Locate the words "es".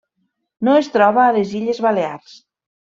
0.79-0.89